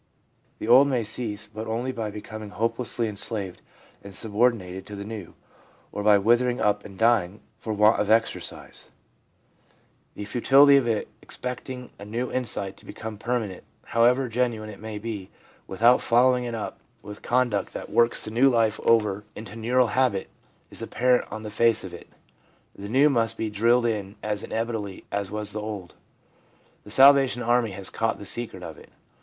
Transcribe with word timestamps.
The 0.57 0.67
old 0.67 0.87
may 0.87 1.03
cease, 1.03 1.45
but 1.45 1.67
only 1.67 1.91
by 1.91 2.09
becoming 2.09 2.49
hopelessly 2.49 3.07
enslaved 3.07 3.61
and 4.03 4.15
sub 4.15 4.33
ordinated 4.33 4.83
to 4.87 4.95
the 4.95 5.03
new, 5.05 5.35
or 5.91 6.01
by 6.01 6.17
withering 6.17 6.59
up 6.59 6.83
and 6.83 6.97
dying 6.97 7.39
for 7.59 7.71
want 7.71 8.01
of 8.01 8.09
exercise. 8.09 8.89
The 10.15 10.25
futility 10.25 10.75
of 10.77 10.87
expecting 11.21 11.91
a 11.99 12.05
new 12.05 12.31
insight 12.31 12.77
to 12.77 12.85
become 12.85 13.19
permanent, 13.19 13.63
however 13.83 14.27
genuine 14.27 14.71
it 14.71 14.79
may 14.79 14.97
be, 14.97 15.29
without 15.67 16.01
follow 16.01 16.35
ing 16.35 16.45
it 16.45 16.55
up 16.55 16.79
with 17.03 17.21
conduct 17.21 17.71
that 17.73 17.91
works 17.91 18.25
the 18.25 18.31
new 18.31 18.49
life 18.49 18.79
over 18.79 19.23
into 19.35 19.51
LINE 19.51 19.65
OF 19.65 19.71
GROWTH 19.91 19.93
FOLLOWING 19.93 20.23
CONVERSION 20.25 20.31
363 20.79 20.81
neural 20.81 20.81
habit, 20.81 20.81
is 20.81 20.81
apparent 20.81 21.31
on 21.31 21.43
the 21.43 21.51
face 21.51 21.83
of 21.83 21.93
it. 21.93 22.07
The 22.75 22.89
new 22.89 23.11
must 23.11 23.37
be 23.37 23.51
drilled 23.51 23.85
in 23.85 24.15
as 24.23 24.41
indelibly 24.41 25.03
as 25.11 25.29
was 25.29 25.51
the 25.51 25.61
old. 25.61 25.93
The 26.85 26.89
Salvation 26.89 27.43
Army 27.43 27.73
has 27.73 27.91
caught 27.91 28.17
the 28.17 28.25
secret 28.25 28.63
of 28.63 28.79
it. 28.79 28.89